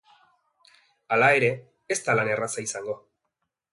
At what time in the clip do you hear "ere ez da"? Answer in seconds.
1.41-2.17